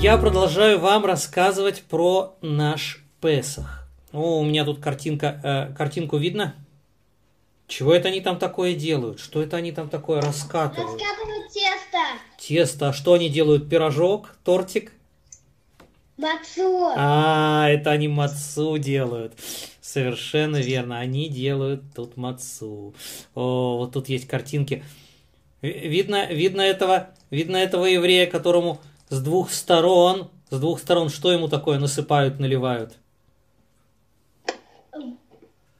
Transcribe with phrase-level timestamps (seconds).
[0.00, 3.86] Я продолжаю вам рассказывать про наш Песах.
[4.12, 5.40] О, у меня тут картинка,
[5.70, 6.54] э, картинку видно?
[7.68, 9.20] Чего это они там такое делают?
[9.20, 11.00] Что это они там такое раскатывают?
[11.00, 11.98] Раскатывают тесто.
[12.38, 12.88] Тесто.
[12.88, 13.68] А что они делают?
[13.68, 14.34] Пирожок?
[14.42, 14.92] Тортик?
[16.16, 16.92] Мацу.
[16.96, 19.34] А, это они мацу делают.
[19.80, 20.98] Совершенно верно.
[20.98, 22.94] Они делают тут мацу.
[23.34, 24.82] О, вот тут есть картинки.
[25.62, 31.32] Ви- Видно, видно этого, видно этого еврея, которому с двух сторон, с двух сторон что
[31.32, 32.96] ему такое насыпают, наливают?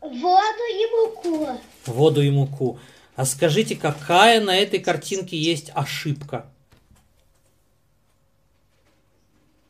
[0.01, 1.61] Воду и муку.
[1.87, 2.79] Воду и муку.
[3.15, 6.51] А скажите, какая на этой картинке есть ошибка?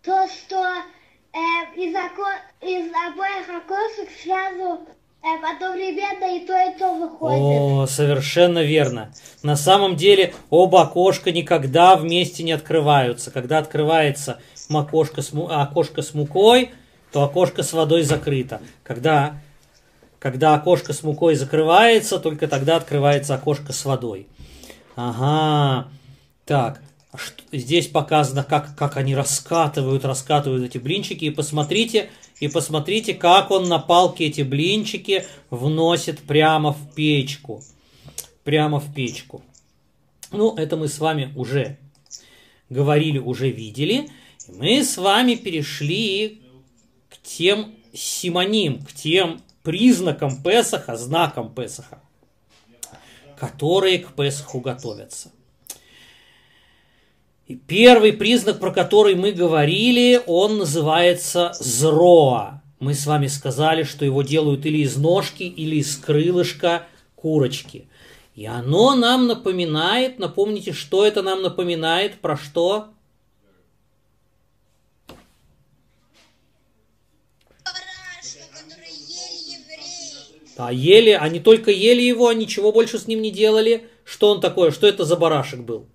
[0.02, 1.38] То, что э,
[1.76, 4.88] из, око- из обоих окошек сразу
[5.22, 7.38] э, одновременно и то, и то выходит.
[7.40, 9.12] О, совершенно верно.
[9.42, 13.30] На самом деле оба окошка никогда вместе не открываются.
[13.30, 16.70] Когда открывается окошко с, му- окошко с мукой,
[17.12, 18.60] то окошко с водой закрыто.
[18.82, 19.40] Когда,
[20.18, 24.28] когда окошко с мукой закрывается, только тогда открывается окошко с водой.
[24.96, 25.88] Ага.
[26.44, 26.80] Так,
[27.12, 27.16] а
[27.52, 31.24] здесь показано, как, как они раскатывают, раскатывают эти блинчики.
[31.24, 37.62] И посмотрите, и посмотрите, как он на палке эти блинчики вносит прямо в печку.
[38.44, 39.42] Прямо в печку.
[40.32, 41.78] Ну, это мы с вами уже
[42.70, 44.08] говорили, уже видели.
[44.48, 46.40] Мы с вами перешли
[47.10, 52.00] к тем симоним, к тем признакам Песаха, знакам Песаха,
[53.38, 55.30] которые к Песаху готовятся.
[57.50, 62.62] И первый признак, про который мы говорили, он называется зроа.
[62.78, 67.88] Мы с вами сказали, что его делают или из ножки, или из крылышка курочки.
[68.36, 72.90] И оно нам напоминает, напомните, что это нам напоминает, про что?
[80.56, 83.88] А ели, они только ели его, ничего больше с ним не делали.
[84.04, 84.70] Что он такое?
[84.70, 85.88] Что это за барашек был?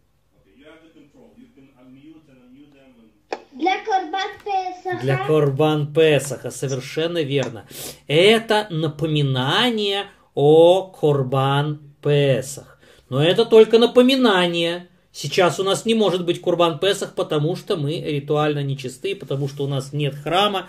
[3.56, 5.02] Для Корбан Песаха.
[5.02, 7.66] Для Корбан Песаха, совершенно верно.
[8.06, 12.78] Это напоминание о Корбан Песах.
[13.10, 14.90] Но это только напоминание.
[15.14, 19.64] Сейчас у нас не может быть Курбан Песах, потому что мы ритуально нечисты, потому что
[19.64, 20.68] у нас нет храма.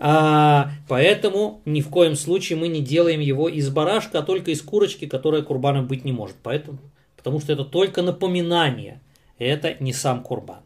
[0.00, 4.62] А, поэтому ни в коем случае мы не делаем его из барашка, а только из
[4.62, 6.34] курочки, которая курбаном быть не может.
[6.42, 6.78] Поэтому,
[7.16, 9.00] потому что это только напоминание.
[9.38, 10.62] Это не сам курбан.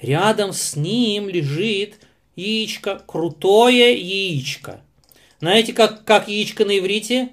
[0.00, 2.00] Рядом с ним лежит
[2.36, 4.80] яичко, крутое яичко.
[5.40, 7.30] Знаете, как, как яичко на иврите?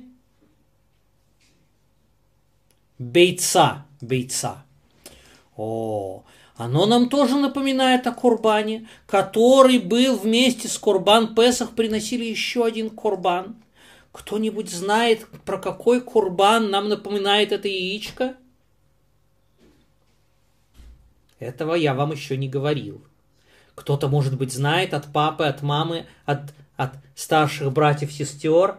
[2.97, 4.65] Бейца, бейца.
[5.55, 6.23] О,
[6.55, 12.89] оно нам тоже напоминает о Курбане, который был вместе с Курбан Песах, приносили еще один
[12.89, 13.55] Курбан.
[14.11, 18.35] Кто-нибудь знает, про какой Курбан нам напоминает это яичко?
[21.43, 23.05] Этого я вам еще не говорил.
[23.75, 28.77] Кто-то, может быть, знает от папы, от мамы, от, от старших братьев, сестер.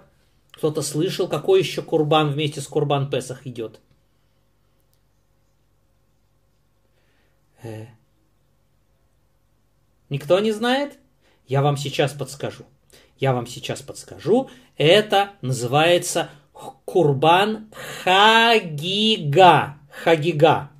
[0.52, 3.80] Кто-то слышал, какой еще Курбан вместе с Курбан Песах идет.
[7.62, 7.86] Э.
[10.08, 10.98] Никто не знает?
[11.46, 12.64] Я вам сейчас подскажу.
[13.18, 14.48] Я вам сейчас подскажу.
[14.76, 17.70] Это называется Курбан
[18.04, 19.76] Хагига.
[19.90, 20.70] Хагига.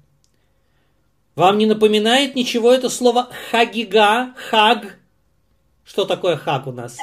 [1.36, 4.34] Вам не напоминает ничего это слово Хагига?
[4.36, 4.98] Хаг?
[5.84, 6.96] Что такое хаг у нас?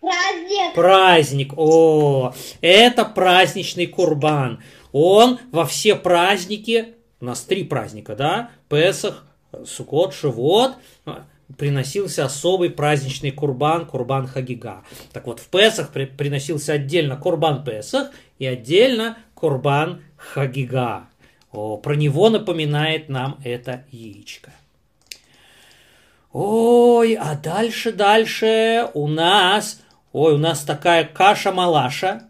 [0.00, 0.74] Праздник.
[0.74, 1.52] Праздник.
[1.56, 4.62] О, это праздничный курбан.
[4.92, 8.50] Он во все праздники, у нас три праздника, да?
[8.68, 9.24] Песах,
[9.66, 10.72] Сукот, Шивот,
[11.06, 11.24] а,
[11.58, 14.82] приносился особый праздничный курбан, курбан Хагига.
[15.12, 21.08] Так вот, в Песах при- приносился отдельно курбан Песах и отдельно курбан Хагига.
[21.54, 24.52] О, про него напоминает нам это яичко.
[26.32, 29.80] Ой, а дальше, дальше у нас,
[30.12, 32.28] ой, у нас такая каша-малаша,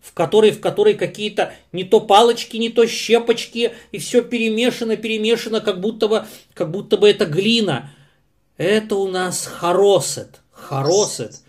[0.00, 5.60] в которой, в которой какие-то не то палочки, не то щепочки, и все перемешано, перемешано,
[5.60, 7.90] как будто бы, как будто бы это глина.
[8.56, 11.42] Это у нас хоросет, хоросет.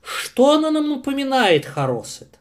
[0.00, 2.37] Что она нам напоминает, хоросет?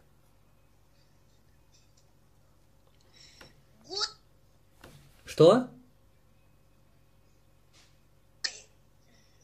[5.38, 5.68] Что?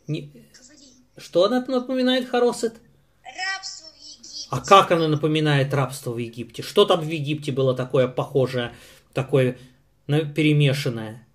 [0.08, 0.32] Не-.
[1.18, 2.78] Что она напоминает, хоросет?
[3.24, 4.48] Рабство в Египте.
[4.50, 6.64] А как она напоминает рабство в Египте?
[6.64, 8.74] Что там в Египте было такое похожее,
[9.14, 9.60] такое
[10.08, 11.28] перемешанное?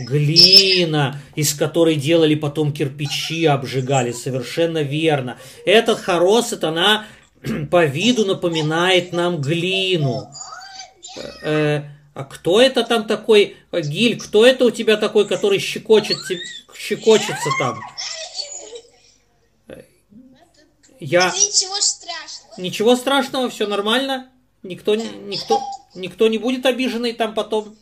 [0.00, 0.10] Глина.
[0.10, 4.10] Глина, из которой делали потом кирпичи, обжигали.
[4.10, 5.38] Совершенно верно.
[5.64, 7.06] Этот хоросет, она
[7.70, 10.32] по виду напоминает нам глину.
[11.42, 11.82] Э,
[12.14, 16.18] а кто это там такой, э, Гиль, кто это у тебя такой, который щекочет,
[16.74, 17.80] щекочется там?
[21.00, 21.30] Я...
[21.30, 22.60] Ничего страшного.
[22.60, 24.30] Ничего страшного, все нормально.
[24.62, 25.60] Никто, никто,
[25.96, 27.76] никто не будет обиженный там потом.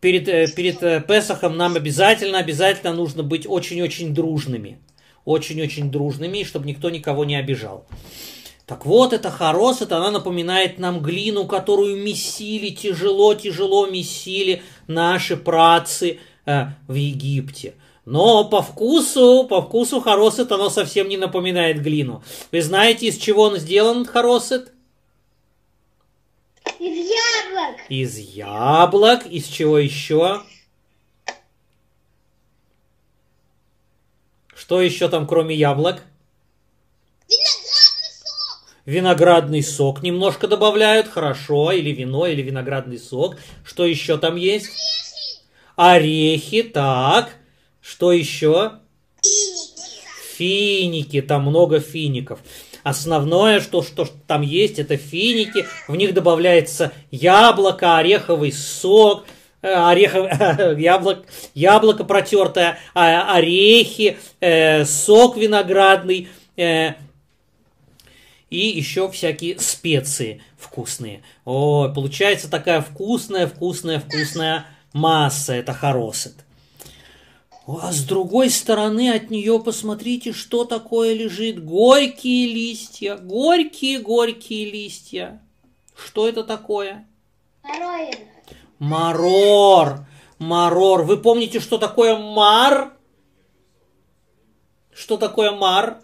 [0.00, 4.78] Перед, э, перед э, Песохом нам обязательно, обязательно нужно быть очень-очень дружными.
[5.24, 7.84] Очень-очень дружными, чтобы никто никого не обижал.
[8.68, 16.20] Так вот, эта хорос, это она напоминает нам глину, которую месили, тяжело-тяжело месили наши працы
[16.44, 17.76] э, в Египте.
[18.04, 22.22] Но по вкусу, по вкусу хоросет оно совсем не напоминает глину.
[22.52, 24.70] Вы знаете, из чего он сделан, хоросет?
[26.78, 27.80] Из яблок.
[27.88, 29.26] Из яблок.
[29.26, 30.42] Из чего еще?
[34.54, 36.02] Что еще там, кроме яблок?
[37.28, 37.57] Виноградный сок.
[38.88, 43.36] Виноградный сок немножко добавляют, хорошо, или вино, или виноградный сок.
[43.62, 44.70] Что еще там есть?
[45.76, 47.36] Орехи, так.
[47.82, 48.72] Что еще?
[50.38, 52.38] Финики, там много фиников.
[52.82, 55.66] Основное, что, что там есть, это финики.
[55.86, 59.26] В них добавляется яблоко, ореховый сок,
[59.60, 60.30] э, орехов,
[60.78, 66.94] яблок, яблоко протертое, а- орехи, э, сок виноградный, э,
[68.50, 71.22] и еще всякие специи вкусные.
[71.44, 75.54] О, получается такая вкусная, вкусная, вкусная масса.
[75.54, 76.34] Это хоросет.
[77.66, 81.62] А с другой стороны от нее посмотрите, что такое лежит.
[81.62, 85.42] Горькие листья, горькие, горькие листья.
[85.94, 87.06] Что это такое?
[88.78, 90.06] Марор.
[90.38, 91.02] Марор.
[91.02, 92.94] Вы помните, что такое мар?
[94.94, 96.00] Что такое мар?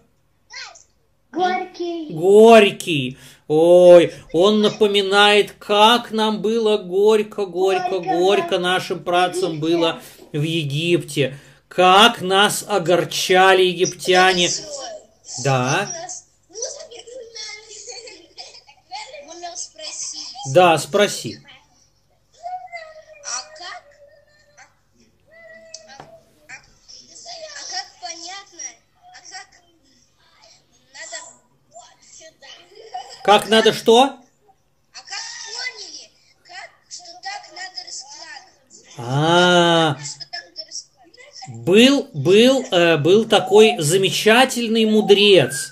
[1.35, 2.07] Горький.
[2.11, 3.19] Горький.
[3.47, 10.01] Ой, он напоминает, как нам было горько, горько, Горько, горько нашим працам было
[10.33, 11.39] в Египте.
[11.69, 14.49] Как нас огорчали египтяне.
[15.45, 15.91] Да,
[20.53, 21.39] да, спроси.
[33.25, 34.03] Как надо что?
[34.03, 34.11] А
[34.93, 36.11] как поняли,
[36.43, 38.85] как что так надо раскладывать?
[38.99, 39.97] А,
[40.31, 41.65] надо раскладывать?
[41.65, 45.71] был, был, э, был такой замечательный мудрец.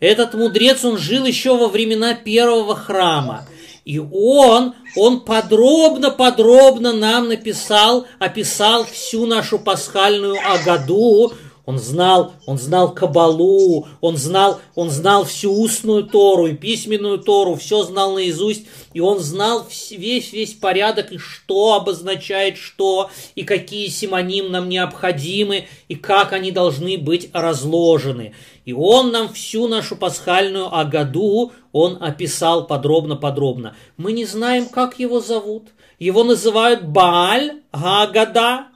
[0.00, 3.46] Этот мудрец, он жил еще во времена первого храма.
[3.84, 11.34] И он, он подробно-подробно нам написал, описал всю нашу пасхальную Агаду.
[11.66, 17.56] Он знал, он знал Кабалу, он знал, он знал всю устную Тору и письменную Тору,
[17.56, 23.88] все знал наизусть, и он знал весь весь порядок и что обозначает что, и какие
[23.88, 28.32] симоним нам необходимы, и как они должны быть разложены.
[28.64, 33.74] И он нам всю нашу пасхальную Агаду, он описал подробно-подробно.
[33.96, 35.64] Мы не знаем, как его зовут.
[35.98, 38.66] Его называют Бааль Гагада,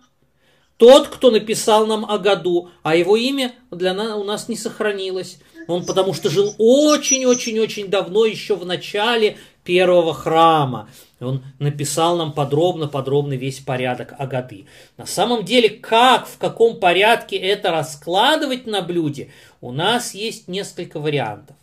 [0.81, 5.39] тот, кто написал нам о году, а его имя для нас, у нас не сохранилось.
[5.69, 10.89] Он потому что жил очень-очень-очень давно, еще в начале первого храма.
[11.21, 14.65] Он написал нам подробно-подробно весь порядок Агады.
[14.97, 20.99] На самом деле, как, в каком порядке это раскладывать на блюде, у нас есть несколько
[20.99, 21.57] вариантов.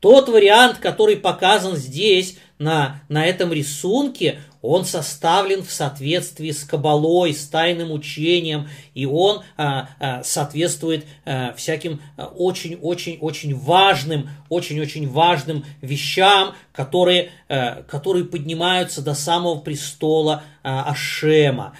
[0.00, 7.34] Тот вариант, который показан здесь, на, на этом рисунке, он составлен в соответствии с Кабалой,
[7.34, 15.64] с тайным учением, и он а, а, соответствует а, всяким а, очень-очень-очень важным, очень-очень важным
[15.82, 21.76] вещам, которые, а, которые поднимаются до самого престола а, Ашема.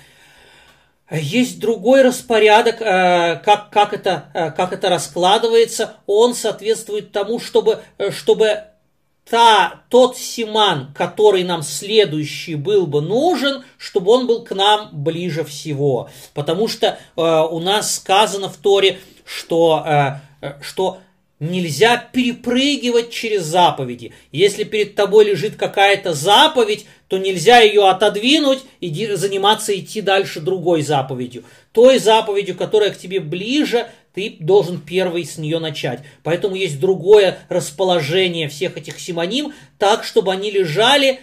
[1.11, 5.97] Есть другой распорядок, э, как, как, это, э, как это раскладывается.
[6.07, 8.64] Он соответствует тому, чтобы, чтобы
[9.28, 15.45] та, тот симан, который нам следующий был бы нужен, чтобы он был к нам ближе
[15.45, 16.11] всего.
[16.35, 20.99] Потому что э, у нас сказано в Торе, что, э, э, что
[21.40, 24.12] Нельзя перепрыгивать через заповеди.
[24.31, 30.83] Если перед тобой лежит какая-то заповедь, то нельзя ее отодвинуть и заниматься идти дальше другой
[30.83, 31.45] заповедью.
[31.73, 36.00] Той заповедью, которая к тебе ближе, ты должен первый с нее начать.
[36.23, 41.21] Поэтому есть другое расположение всех этих симоним, так, чтобы они лежали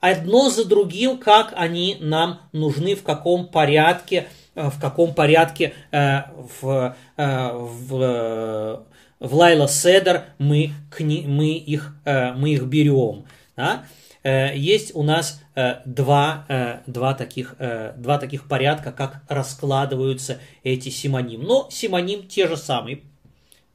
[0.00, 6.22] одно за другим, как они нам нужны, в каком порядке, э, в каком порядке э,
[6.60, 8.78] в, э, в, э,
[9.20, 13.24] в Лайла Седер мы, мы, их, э, мы их берем.
[13.56, 13.84] Да?
[14.24, 15.41] Э, Есть у нас
[15.84, 21.42] два, э, два, таких, э, два таких порядка, как раскладываются эти симоним.
[21.42, 23.02] Но симоним те же самые.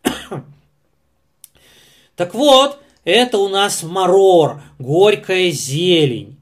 [2.15, 6.37] Так вот, это у нас марор, горькая зелень.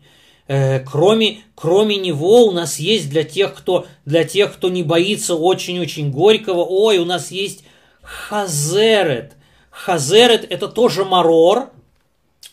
[0.48, 5.36] Э, кроме, кроме него у нас есть для тех, кто, для тех, кто не боится
[5.36, 7.66] очень-очень горького, ой, у нас есть
[8.02, 9.34] хазерет.
[9.70, 11.72] Хазерет это тоже марор,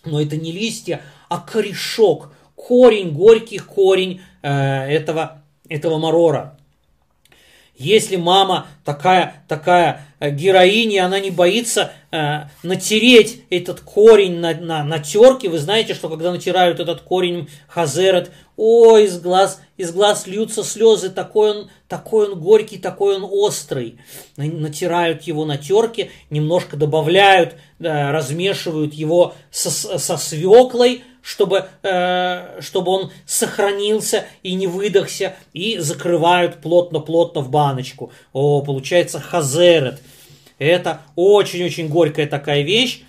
[0.04, 2.32] но это не листья, а корешок,
[2.66, 6.58] корень, горький корень э, этого, этого марора.
[7.74, 14.84] Если мама такая, такая э, героиня, она не боится э, натереть этот корень на, на,
[14.84, 20.26] на терке, вы знаете, что когда натирают этот корень хазерет, ой, из глаз, из глаз
[20.26, 23.98] льются слезы, такой он, такой он горький, такой он острый.
[24.36, 32.60] На- Натирают его на терке, немножко добавляют, э, размешивают его со, со свеклой, чтобы, э,
[32.60, 38.12] чтобы он сохранился и не выдохся, и закрывают плотно-плотно в баночку.
[38.32, 40.00] О, получается хазерет.
[40.58, 43.04] Это очень-очень горькая такая вещь.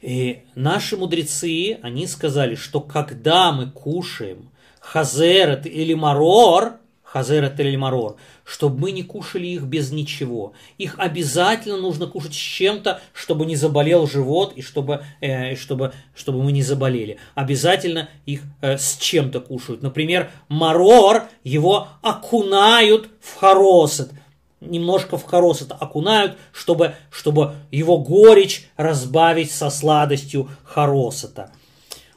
[0.00, 6.74] И наши мудрецы, они сказали, что когда мы кушаем хазерет или марор,
[7.12, 10.52] хазерет или марор, чтобы мы не кушали их без ничего.
[10.78, 16.42] Их обязательно нужно кушать с чем-то, чтобы не заболел живот и чтобы, э, чтобы, чтобы
[16.42, 17.18] мы не заболели.
[17.34, 19.82] Обязательно их э, с чем-то кушают.
[19.82, 24.12] Например, марор, его окунают в хоросет
[24.60, 31.50] немножко в хоросет окунают, чтобы, чтобы его горечь разбавить со сладостью хоросета.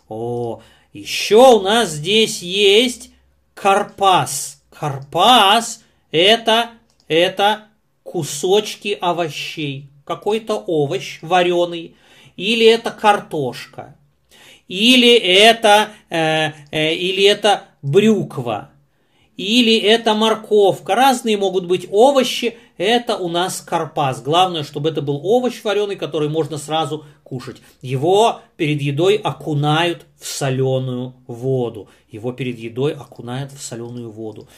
[0.10, 3.12] О, еще у нас здесь есть
[3.54, 4.53] карпас.
[4.84, 6.72] Карпас это,
[7.08, 7.70] это
[8.04, 9.88] кусочки овощей.
[10.04, 11.96] Какой-то овощ вареный.
[12.36, 13.96] Или это картошка.
[14.68, 18.72] Или это, э, э, или это брюква
[19.38, 20.96] или это морковка.
[20.96, 22.58] Разные могут быть овощи.
[22.84, 24.22] Это у нас карпас.
[24.22, 27.62] Главное, чтобы это был овощ вареный, который можно сразу кушать.
[27.82, 31.88] Его перед едой окунают в соленую воду.
[32.12, 34.50] Его перед едой окунают в соленую воду.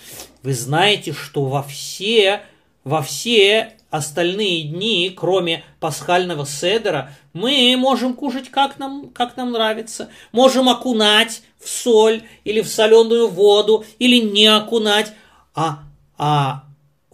[0.41, 2.41] Вы знаете, что во все,
[2.84, 10.10] во все остальные дни, кроме пасхального седера, мы можем кушать как нам, как нам нравится.
[10.32, 15.13] Можем окунать в соль или в соленую воду, или не окунать.
[15.53, 15.84] А,
[16.17, 16.64] а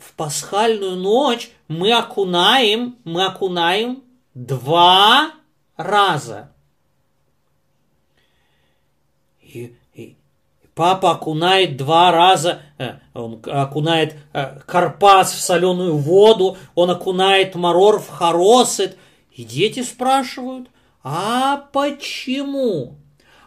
[0.01, 4.03] в пасхальную ночь мы окунаем, мы окунаем
[4.33, 5.31] два
[5.77, 6.51] раза.
[9.41, 10.15] И, и
[10.73, 17.99] папа окунает два раза, э, он окунает э, карпас в соленую воду, он окунает марор
[17.99, 18.97] в хоросет.
[19.31, 20.69] И дети спрашивают,
[21.03, 22.95] а почему?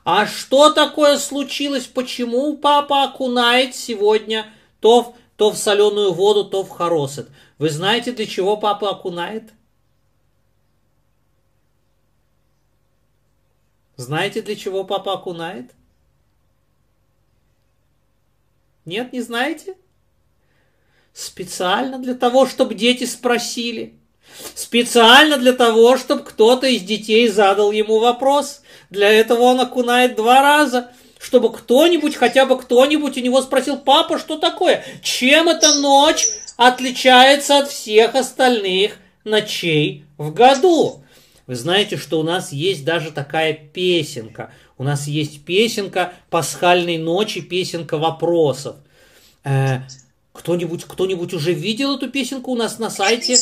[0.05, 1.87] А что такое случилось?
[1.87, 4.47] Почему папа окунает сегодня
[4.85, 7.29] то в, то в соленую воду, то в хоросет?
[7.59, 9.53] Вы знаете, для чего папа окунает?
[13.97, 15.73] Знаете, для чего папа окунает?
[18.85, 19.77] Нет, не знаете?
[21.13, 23.99] Специально для того, чтобы дети спросили.
[24.55, 28.63] Специально для того, чтобы кто-то из детей задал ему вопрос.
[28.91, 30.93] Для этого он окунает два раза,
[31.25, 34.85] чтобы кто-нибудь, хотя бы кто-нибудь у него спросил, папа, что такое?
[35.03, 36.27] Чем эта ночь
[36.59, 41.03] отличается от всех остальных ночей в году?
[41.47, 44.53] Вы знаете, что у нас есть даже такая песенка.
[44.77, 48.77] У нас есть песенка пасхальной ночи, песенка вопросов.
[49.45, 49.79] Э,
[50.35, 53.39] кто-нибудь, кто-нибудь уже видел эту песенку у нас на сайте?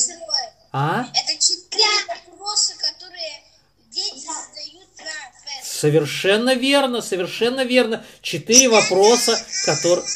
[0.71, 1.07] А?
[1.13, 3.43] Это четыре вопроса, которые
[3.91, 5.32] дети задают на фест.
[5.83, 8.05] Совершенно верно, совершенно верно.
[8.21, 9.37] Четыре вопроса,
[9.67, 10.07] которые...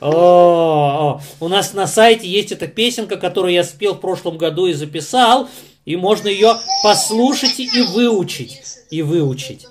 [0.00, 4.72] О, у нас на сайте есть эта песенка, которую я спел в прошлом году и
[4.72, 5.48] записал,
[5.84, 9.66] и можно ее послушать и выучить, и выучить.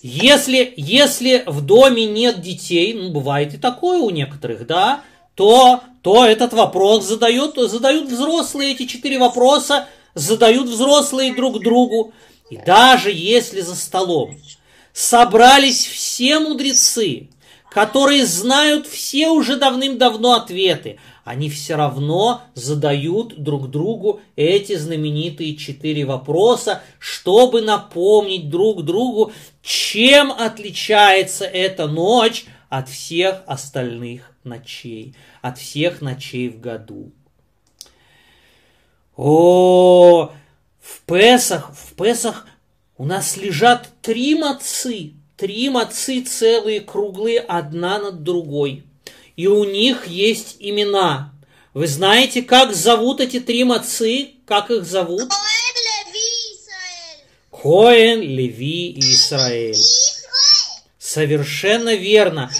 [0.00, 5.02] Если, если в доме нет детей, ну, бывает и такое у некоторых, да,
[5.34, 12.12] то, то этот вопрос задают, задают взрослые, эти четыре вопроса задают взрослые друг другу.
[12.50, 14.36] И даже если за столом
[14.92, 17.28] собрались все мудрецы,
[17.70, 26.04] которые знают все уже давным-давно ответы, они все равно задают друг другу эти знаменитые четыре
[26.04, 36.00] вопроса, чтобы напомнить друг другу, чем отличается эта ночь от всех остальных ночей, от всех
[36.00, 37.12] ночей в году.
[39.22, 40.32] О,
[40.80, 42.46] в Песах, в Песах
[42.96, 48.82] у нас лежат три мацы, три мацы целые, круглые, одна над другой.
[49.36, 51.34] И у них есть имена.
[51.74, 54.30] Вы знаете, как зовут эти три мацы?
[54.46, 55.30] Как их зовут?
[57.50, 59.14] Коэн, Леви, и.
[59.16, 59.76] Израиль.
[60.98, 62.50] Совершенно верно.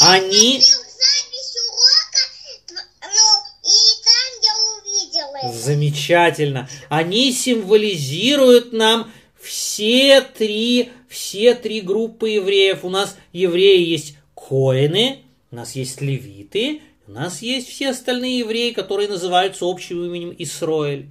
[0.00, 0.56] Они...
[0.56, 2.22] Я смотрел запись урока,
[2.66, 3.28] тв- ну,
[3.62, 5.33] и там я увидела это.
[5.52, 6.68] Замечательно.
[6.88, 9.10] Они символизируют нам
[9.40, 12.84] все три, все три группы евреев.
[12.84, 15.18] У нас евреи есть коины,
[15.50, 21.06] у нас есть левиты, у нас есть все остальные евреи, которые называются общим именем Исроэль.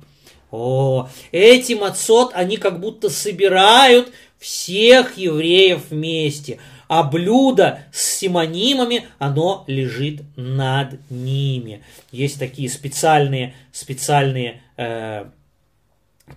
[0.52, 6.60] О, эти мацот, они как будто собирают всех евреев вместе,
[6.96, 11.84] а блюдо с симонимами, оно лежит над ними.
[12.12, 15.26] Есть такие специальные, специальные э,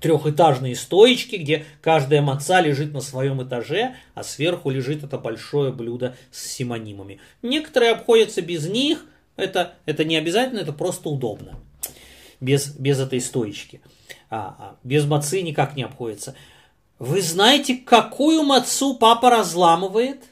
[0.01, 6.17] трехэтажные стоечки, где каждая маца лежит на своем этаже, а сверху лежит это большое блюдо
[6.31, 7.21] с симонимами.
[7.43, 9.05] Некоторые обходятся без них,
[9.37, 11.59] это, это не обязательно, это просто удобно,
[12.41, 13.83] без, без этой стоечки.
[14.31, 16.35] А, а, без мацы никак не обходится.
[16.99, 20.25] Вы знаете, какую мацу папа разламывает?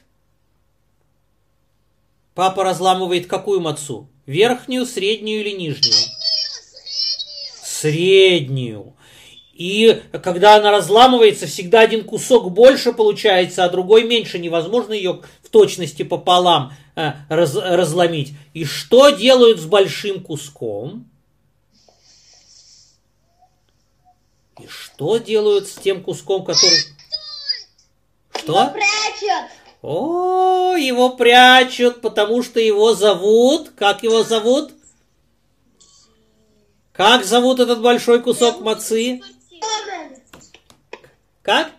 [2.35, 4.09] Папа разламывает какую мацу?
[4.25, 5.95] Верхнюю, среднюю или нижнюю?
[7.63, 8.93] Среднюю.
[9.53, 14.37] И когда она разламывается, всегда один кусок больше получается, а другой меньше.
[14.37, 18.33] Невозможно ее в точности пополам э, раз- разломить.
[18.53, 21.09] И что делают с большим куском?
[24.59, 26.79] И что делают с тем куском, который...
[28.37, 28.73] Что?
[28.73, 29.54] Прячут.
[29.87, 33.69] О, его прячут, потому что его зовут...
[33.77, 34.71] Как его зовут?
[36.91, 39.21] Как зовут этот большой кусок мацы?
[41.43, 41.69] Как?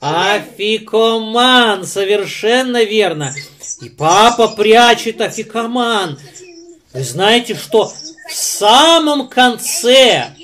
[0.00, 3.34] Афикоман, совершенно верно.
[3.80, 6.18] И папа прячет афикоман.
[6.92, 10.34] Вы знаете, что в самом конце,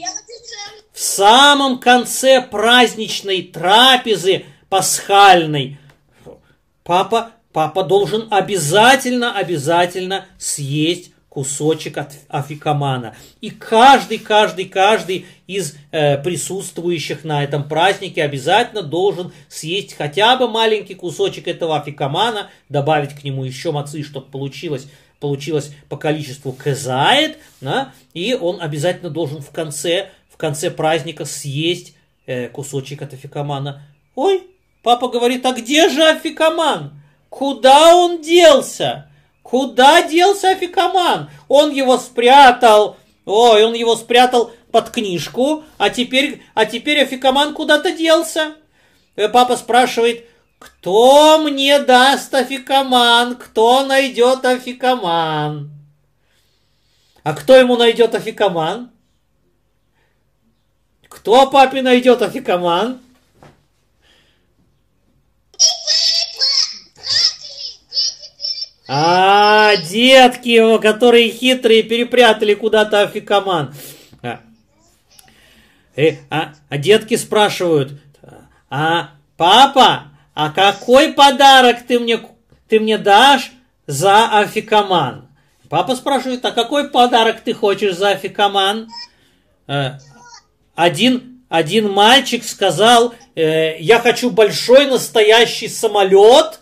[0.90, 5.78] в самом конце праздничной трапезы пасхальной,
[6.84, 13.16] папа, папа должен обязательно, обязательно съесть кусочек от афикомана.
[13.40, 20.46] И каждый, каждый, каждый из э, присутствующих на этом празднике обязательно должен съесть хотя бы
[20.46, 24.86] маленький кусочек этого афикомана, добавить к нему еще мацы, чтобы получилось,
[25.18, 31.96] получилось по количеству кезает, да, и он обязательно должен в конце, в конце праздника съесть
[32.26, 33.82] э, кусочек от афикомана.
[34.14, 34.44] Ой,
[34.84, 36.92] папа говорит, а где же афикоман?
[37.28, 39.10] Куда он делся?
[39.42, 41.30] Куда делся Афикаман?
[41.48, 42.96] Он его спрятал.
[43.26, 48.54] Ой, он его спрятал под книжку, а теперь, а теперь Афикаман куда-то делся.
[49.16, 50.26] Э, Папа спрашивает,
[50.58, 53.36] кто мне даст Афикаман?
[53.36, 55.70] Кто найдет Афикаман?
[57.22, 58.90] А кто ему найдет Афикаман?
[61.08, 63.00] Кто папе найдет Афикаман?
[68.86, 73.74] А, детки его, которые хитрые, перепрятали куда-то афикоман.
[74.22, 74.40] А,
[75.96, 77.92] э, а, а детки спрашивают,
[78.68, 82.20] а папа, а какой подарок ты мне,
[82.68, 83.52] ты мне дашь
[83.86, 85.28] за афикоман?
[85.70, 88.88] Папа спрашивает, а какой подарок ты хочешь за афикоман?
[89.66, 89.92] Э,
[90.74, 96.60] один, один мальчик сказал, э, я хочу большой настоящий самолет,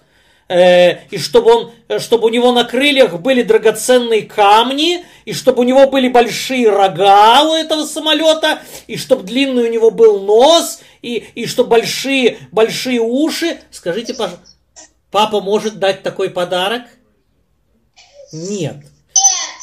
[1.11, 5.65] и чтобы, он, э, чтобы у него на крыльях были драгоценные камни, и чтобы у
[5.65, 11.25] него были большие рога у этого самолета, и чтобы длинный у него был нос, и,
[11.35, 13.61] и чтобы большие, большие уши.
[13.71, 14.47] Скажите, пожалуйста,
[15.11, 16.83] папа может дать такой подарок?
[18.33, 18.77] Нет.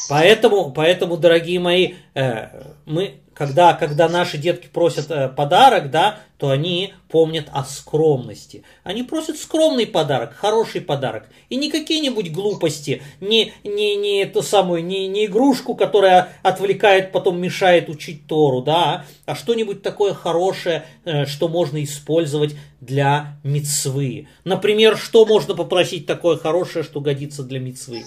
[0.10, 2.47] Поэтому, поэтому, дорогие мои, э,
[2.86, 8.63] мы, когда, когда наши детки просят э, подарок, да, то они помнят о скромности.
[8.84, 11.30] Они просят скромный подарок, хороший подарок.
[11.47, 17.39] И не какие-нибудь глупости, не, не, не ту самую, не, не игрушку, которая отвлекает, потом
[17.39, 24.28] мешает учить Тору, да, а что-нибудь такое хорошее, э, что можно использовать для мицвы.
[24.43, 28.04] Например, что можно попросить такое хорошее, что годится для мицвы?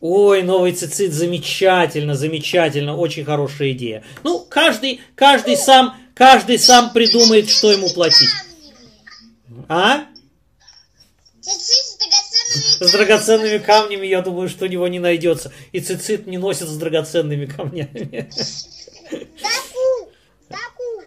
[0.00, 4.02] Ой, новый цицит, замечательно, замечательно, очень хорошая идея.
[4.22, 8.30] Ну, каждый, каждый сам, каждый сам придумает, что ему платить.
[9.68, 10.06] А?
[12.80, 15.52] С драгоценными камнями, я думаю, что у него не найдется.
[15.72, 18.30] И цицит не носит с драгоценными камнями.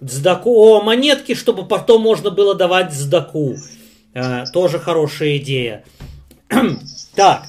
[0.01, 0.51] Сдаку.
[0.51, 3.56] О, монетки, чтобы потом можно было давать сдаку.
[4.13, 5.84] Э, тоже хорошая идея.
[7.15, 7.47] так.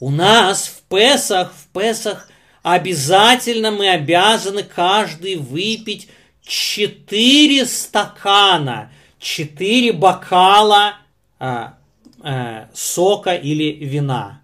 [0.00, 2.28] У нас в Песах, в Песах
[2.62, 6.08] обязательно мы обязаны каждый выпить
[6.42, 10.96] 4 стакана, 4 бокала
[11.38, 11.78] а,
[12.22, 14.42] э, сока или вина.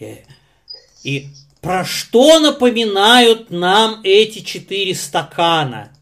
[0.00, 0.24] Э,
[1.02, 1.28] И
[1.60, 5.92] про что напоминают нам эти четыре стакана?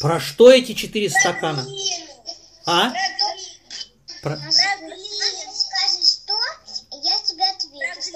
[0.00, 1.66] Про что эти четыре стакана?
[2.66, 2.92] А?
[4.22, 6.34] Про, Скажи, что,
[7.02, 8.10] я тебе отвечу.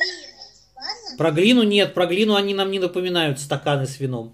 [0.76, 1.07] Ладно?
[1.18, 4.32] Про глину нет, про глину они нам не напоминают стаканы с вином.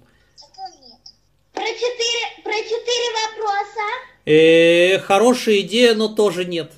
[1.55, 3.81] Про четыре, про четыре вопроса.
[4.27, 6.73] Э, хорошая идея, но тоже нет.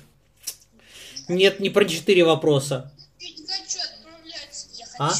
[1.27, 2.93] Нет, не про четыре вопроса.
[4.97, 5.11] А?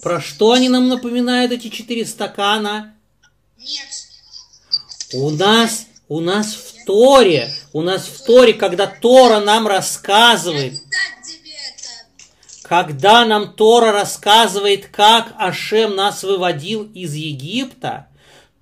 [0.00, 2.94] Про что они нам напоминают эти четыре стакана?
[3.58, 3.88] Нет.
[5.12, 10.80] У нас, у нас в Торе, у нас в Торе, когда Тора нам рассказывает.
[12.72, 18.08] Когда нам Тора рассказывает, как Ашем нас выводил из Египта,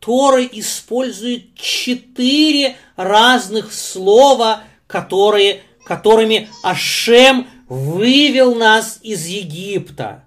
[0.01, 10.25] Тора использует четыре разных слова, которые, которыми Ашем вывел нас из Египта.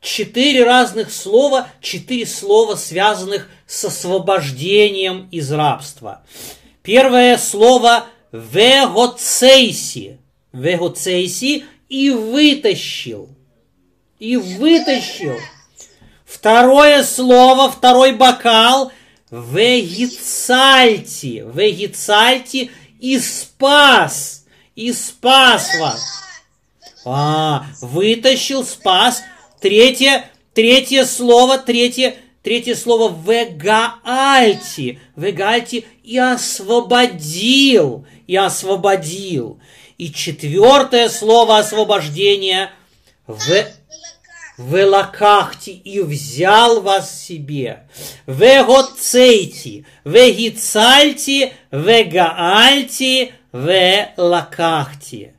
[0.00, 6.22] Четыре разных слова, четыре слова, связанных с освобождением из рабства.
[6.84, 10.20] Первое слово «вегоцейси».
[10.52, 13.28] «Вегоцейси» и вытащил.
[14.18, 15.38] И вытащил.
[16.24, 18.92] Второе слово, второй бокал
[19.30, 20.64] «вегицальти».
[21.54, 22.70] «Вегицальти»
[23.00, 24.44] и спас.
[24.74, 26.02] И спас вас.
[27.04, 29.22] А, вытащил, спас.
[29.60, 34.98] Третье, третье слово, третье, третье слово вегаальти.
[35.16, 38.06] Вегаальти и освободил.
[38.26, 39.60] И освободил.
[39.98, 42.70] И четвертое слово освобождения
[43.26, 43.40] в
[44.56, 47.88] Велакахти и взял вас себе.
[48.26, 55.32] Вегоцейти, вегицальти, вегаальти, велакахти.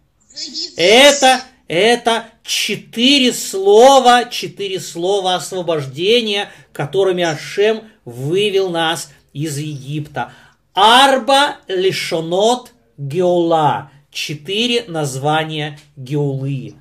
[0.76, 10.34] Это, это четыре слова, четыре слова освобождения, которыми Ашем вывел нас из Египта.
[10.74, 13.92] Арба лишонот геула.
[14.16, 16.76] Четыре названия геулы.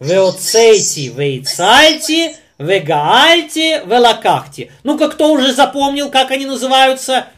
[0.00, 4.72] Веоцейти, вейцальти, вегаальти, велакахти.
[4.82, 7.28] Ну-ка, кто уже запомнил, как они называются?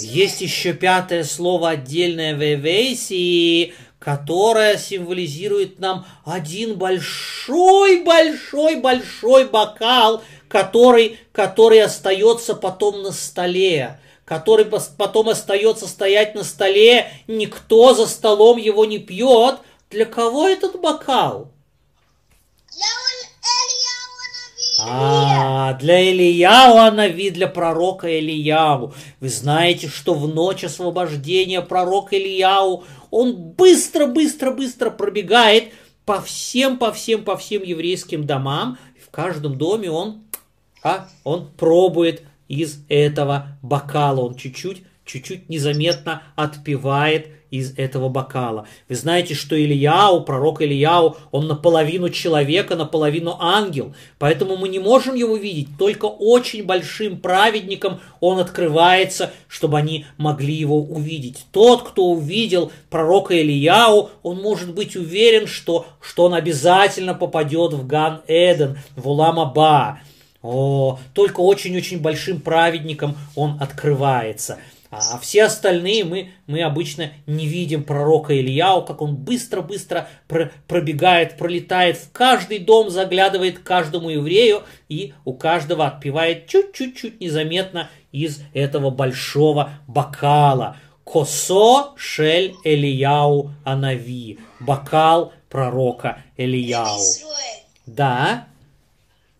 [0.00, 3.74] есть еще пятое слово отдельное вевейси,
[4.08, 14.64] которое символизирует нам один большой, большой, большой бокал, который, который остается потом на столе, который
[14.64, 19.56] потом остается стоять на столе, никто за столом его не пьет.
[19.90, 21.52] Для кого этот бокал?
[24.80, 28.94] А, для Ильяу Анави, для пророка Ильяу.
[29.18, 35.72] Вы знаете, что в ночь освобождения пророк Ильяу, он быстро, быстро, быстро пробегает
[36.04, 38.78] по всем, по всем, по всем еврейским домам.
[39.04, 40.22] В каждом доме он,
[40.84, 44.20] а, он пробует из этого бокала.
[44.20, 48.66] Он чуть-чуть, чуть-чуть незаметно отпивает из этого бокала.
[48.88, 53.94] Вы знаете, что Ильяу, пророк Ильяу, он наполовину человека, наполовину ангел.
[54.18, 55.68] Поэтому мы не можем его видеть.
[55.78, 61.46] Только очень большим праведникам он открывается, чтобы они могли его увидеть.
[61.52, 67.86] Тот, кто увидел пророка Ильяу, он может быть уверен, что, что он обязательно попадет в
[67.86, 70.00] Ган-Эден, в Улам-Аба.
[70.40, 74.58] О, только очень-очень большим праведникам он открывается.
[74.90, 81.36] А все остальные мы, мы обычно не видим пророка Ильяу, как он быстро-быстро про, пробегает,
[81.36, 88.40] пролетает в каждый дом, заглядывает к каждому еврею и у каждого отпивает чуть-чуть-чуть незаметно из
[88.54, 90.76] этого большого бокала.
[91.04, 94.38] Косо шель Элияу Анави.
[94.60, 96.98] Бокал пророка Элияу.
[97.86, 98.46] Да.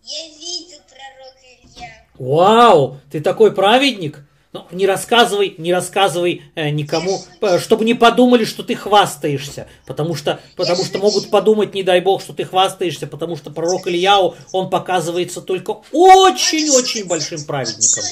[0.03, 1.89] я видел пророка Илья.
[2.17, 4.25] Вау, ты такой праведник?
[4.51, 10.15] Ну, не рассказывай, не рассказывай э, никому, э, чтобы не подумали, что ты хвастаешься, потому
[10.15, 14.35] что, потому что могут подумать, не дай бог, что ты хвастаешься, потому что пророк Ильяу,
[14.51, 18.03] он показывается только очень-очень большим праведником.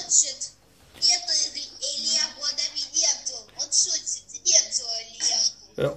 [5.78, 5.90] Э,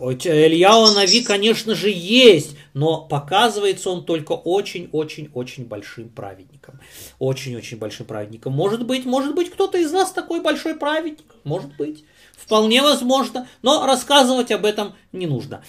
[0.46, 6.80] Ильяу Нави, конечно же, есть, но показывается он только очень-очень-очень большим праведником.
[7.18, 8.52] Очень-очень большим праведником.
[8.52, 11.26] Может быть, может быть, кто-то из вас такой большой праведник.
[11.44, 12.04] Может быть.
[12.36, 13.48] Вполне возможно.
[13.62, 15.62] Но рассказывать об этом не нужно.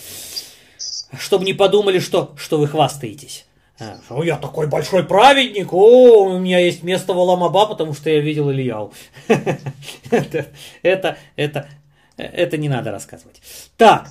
[1.17, 3.45] Чтобы не подумали, что, что вы хвастаетесь.
[3.81, 8.09] А, что я такой большой праведник, о, у меня есть место в Аламаба, потому что
[8.09, 8.93] я видел Ильяу.
[10.11, 10.47] Это,
[10.83, 11.69] это, это,
[12.17, 13.41] это не надо рассказывать.
[13.77, 14.09] Так,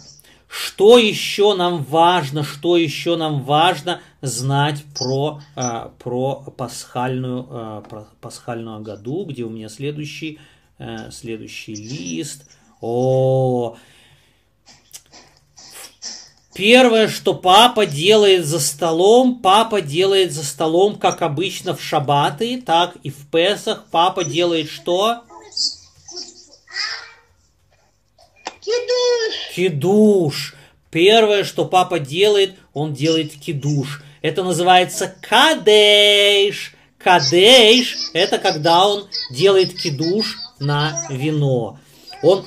[0.51, 8.09] что еще нам важно, что еще нам важно знать про, а, про пасхальную, а, про
[8.21, 10.41] пасхальную году, где у меня следующий,
[10.79, 12.51] э, следующий лист.
[12.81, 13.77] О,
[16.53, 22.97] Первое, что папа делает за столом, папа делает за столом, как обычно в шабаты, так
[23.05, 23.87] и в Песах.
[23.93, 25.23] Папа делает что?
[28.71, 29.55] Кидуш.
[29.55, 30.55] Кидуш.
[30.91, 34.03] Первое, что папа делает, он делает кидуш.
[34.23, 36.75] Это называется кадейш.
[36.99, 41.79] Кадейш– это когда он делает кидуш на вино.
[42.23, 42.45] Он,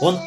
[0.00, 0.18] он,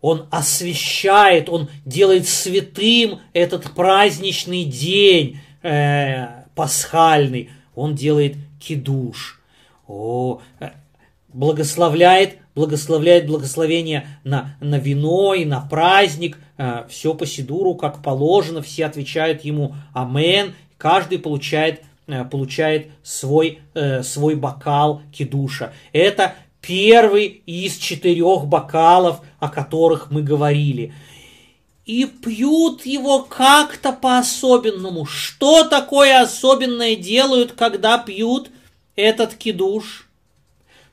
[0.00, 7.50] он освещает, он делает святым этот праздничный день э, пасхальный.
[7.76, 9.40] Он делает кидуш.
[9.86, 10.70] О, э,
[11.28, 16.38] благословляет, благословляет благословение на, на вино и на праздник,
[16.88, 24.02] все по Сидуру, как положено, все отвечают ему Амен, каждый получает, э, получает свой, э,
[24.02, 25.72] свой бокал кидуша.
[25.92, 30.94] Это первый из четырех бокалов, о которых мы говорили.
[31.84, 35.06] И пьют его как-то по-особенному.
[35.06, 38.50] Что такое особенное делают, когда пьют
[38.94, 40.07] этот кидуш?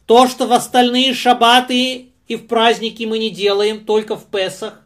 [0.05, 4.81] То, что в остальные шабаты и в праздники мы не делаем, только в Песах.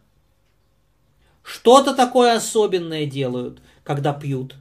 [1.44, 4.56] Что-то такое особенное делают, когда пьют.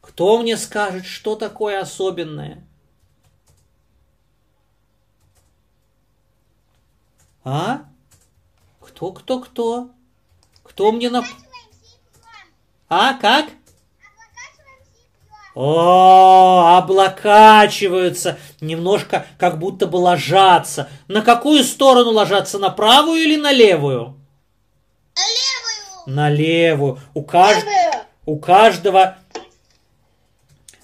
[0.00, 2.66] Кто мне скажет, что такое особенное?
[7.44, 7.84] А?
[8.80, 9.90] Кто, кто, кто?
[10.62, 11.24] Кто мне на...
[12.88, 13.50] А, как?
[15.62, 20.88] О, облокачиваются, немножко как будто бы ложатся.
[21.06, 24.16] На какую сторону ложатся, на правую или на левую?
[25.14, 26.16] На левую.
[26.16, 26.98] На левую.
[27.12, 27.66] У, кажд...
[28.24, 29.18] у каждого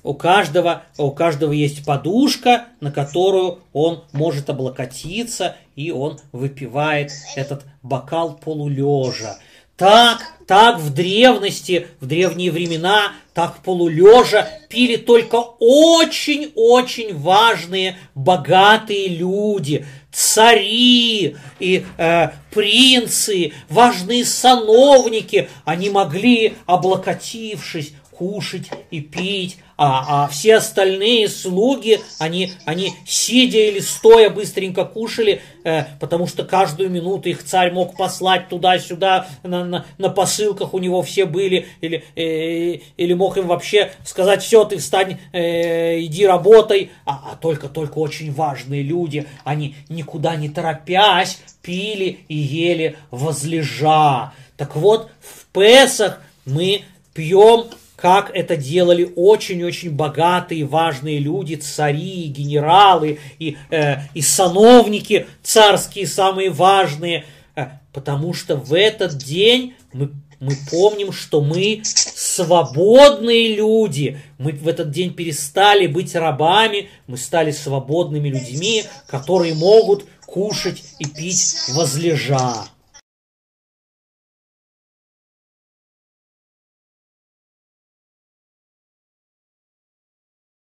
[0.02, 7.64] у каждого, у каждого есть подушка, на которую он может облокотиться, и он выпивает этот
[7.82, 9.38] бокал полулежа.
[9.76, 19.84] Так, так в древности, в древние времена, так полулежа пили только очень-очень важные, богатые люди,
[20.10, 25.50] цари и э, принцы, важные сановники.
[25.66, 33.80] Они могли, облокотившись, кушать и пить, а, а все остальные слуги, они, они сидя или
[33.80, 39.86] стоя быстренько кушали, э, потому что каждую минуту их царь мог послать туда-сюда, на, на,
[39.98, 44.78] на посылках у него все были, или, э, или мог им вообще сказать, все, ты
[44.78, 52.20] встань, э, иди работай, а, а только-только очень важные люди, они никуда не торопясь пили
[52.28, 54.32] и ели возлежа.
[54.56, 63.18] Так вот, в Песах мы пьем как это делали очень-очень богатые, важные люди, цари, генералы
[63.38, 67.24] и, э, и сановники царские самые важные,
[67.56, 74.20] э, потому что в этот день мы, мы помним, что мы свободные люди.
[74.36, 81.06] Мы в этот день перестали быть рабами, мы стали свободными людьми, которые могут кушать и
[81.06, 82.66] пить возлежа.